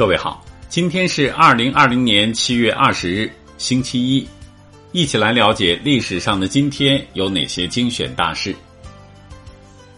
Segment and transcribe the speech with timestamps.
[0.00, 4.26] 各位好，今天是二零二零年七月二十日，星期一，
[4.92, 8.56] 一起来了解历史上的今天有哪些精选大事。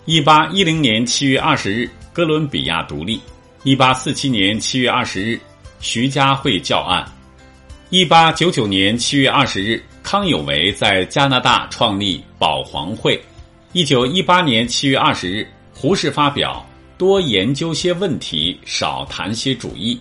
[0.05, 3.21] 一八一零年七月二十日，哥伦比亚独立；
[3.63, 5.41] 一八四七年七月二十日，
[5.79, 7.05] 徐家汇教案；
[7.91, 13.17] 一八九九年七月二十日，康有为在加拿大创立保皇会；
[13.73, 16.69] 一九一八年七月二十日，胡适发表。
[17.03, 19.99] 多研究些问题，少谈些主义。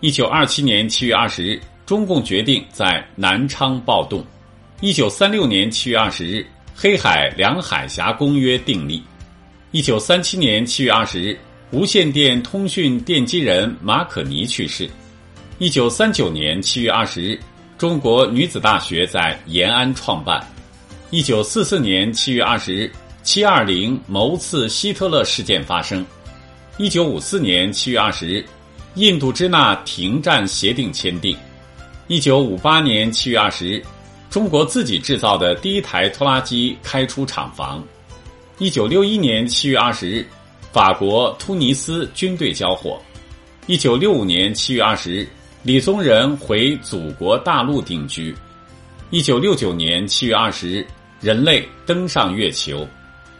[0.00, 4.26] 一九二七年七月二十日，中共决定在南昌暴动。
[4.80, 6.44] 一九三六年七月二十日，
[6.74, 9.00] 黑海两海峡公约订立。
[9.70, 11.38] 一九三七年七月二十日，
[11.70, 14.90] 无线电通讯奠基人马可尼去世。
[15.60, 17.38] 一九三九年七月二十日，
[17.78, 20.44] 中国女子大学在延安创办。
[21.10, 26.04] 一九四四年七月二十日，七二零谋刺希特勒事件发生。
[26.78, 28.44] 一九五四年七月二十日，
[28.94, 31.36] 印度支那停战协定签订。
[32.06, 33.84] 一九五八年七月二十日，
[34.30, 37.84] 中国自己制造的第一台拖拉机开出厂房。
[38.56, 40.26] 一九六一年七月二十日，
[40.72, 42.98] 法国突尼斯军队交火。
[43.66, 45.28] 一九六五年七月二十日，
[45.62, 48.34] 李宗仁回祖国大陆定居。
[49.10, 50.86] 一九六九年七月二十日，
[51.20, 52.88] 人类登上月球。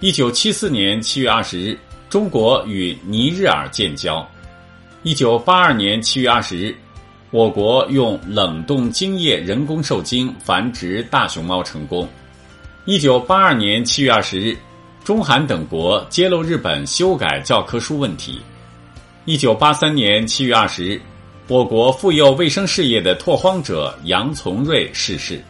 [0.01, 1.78] 一九七四年七月二十日。
[2.13, 4.23] 中国与尼日尔建交。
[5.03, 6.77] 一九八二年七月二十日，
[7.31, 12.07] 我国用冷冻精液人工受精繁殖大熊猫成功。
[12.85, 14.55] 一九八二年七月二十日，
[15.03, 18.43] 中韩等国揭露日本修改教科书问题。
[19.25, 21.01] 一九八三年七月二十日，
[21.49, 25.43] 我国妇幼卫生事业的拓荒者杨从瑞逝世。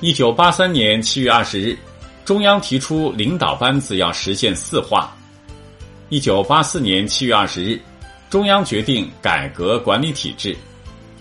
[0.00, 1.78] 一九八三年七月二十日，
[2.24, 5.16] 中央提出领导班子要实现四化。
[6.10, 7.80] 一九八四年七月二十日，
[8.28, 10.56] 中央决定改革管理体制。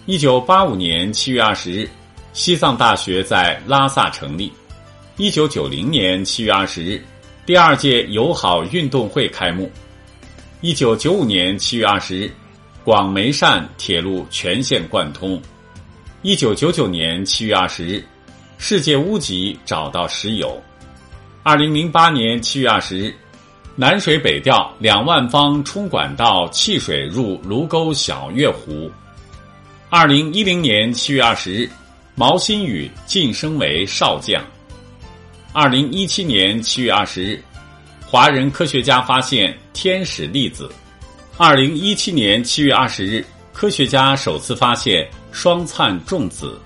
[0.07, 1.87] 一九八五年七月二十日，
[2.33, 4.51] 西藏大学在拉萨成立。
[5.15, 6.99] 一九九零年七月二十日，
[7.45, 9.71] 第二届友好运动会开幕。
[10.61, 12.31] 一九九五年七月二十日，
[12.83, 15.39] 广梅汕铁路全线贯通。
[16.23, 18.03] 一九九九年七月二十日，
[18.57, 20.59] 世界屋脊找到石油。
[21.43, 23.13] 二零零八年七月二十日。
[23.79, 28.91] 南水北调，两万方冲管道汽水入卢沟小月湖。
[29.89, 31.69] 二零一零年七月二十日，
[32.13, 34.43] 毛新宇晋升为少将。
[35.53, 37.41] 二零一七年七月二十日，
[38.05, 40.69] 华人科学家发现天使粒子。
[41.37, 46.59] 二零一七年七月二十日，科学家首次发现双灿重子。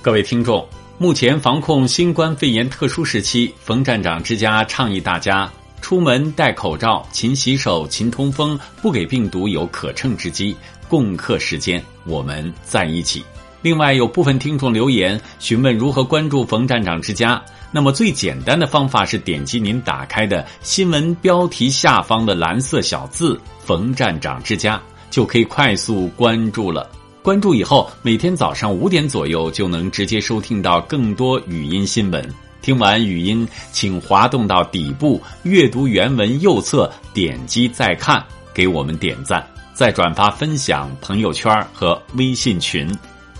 [0.00, 0.66] 各位听众。
[1.02, 5.50] 目前防控新冠肺炎特殊时期，冯站长之家倡议大家
[5.80, 10.54] 出门戴口罩、勤洗手、勤通风，不给病毒有可乘之机。
[10.90, 13.24] 共克时间，我们在一起。
[13.62, 24.78] 另外，有部分听众留言询问如何关注冯站长之家，那么最简单的方法是点击您打开的新闻标题下方的蓝色小字“冯站长之家”，
[25.08, 26.90] 就可以快速关注了。
[27.22, 32.26] 关注以后，每天早上五点左右就能直接收听到更多语音新闻。
[32.62, 42.90] 听完语音，请滑动到底部阅读原文右侧，点击再看，给我们点赞，再转发分享朋友圈和微信群。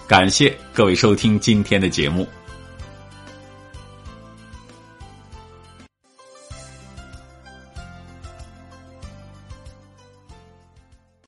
[0.06, 2.26] 感谢各位收听今天的节目。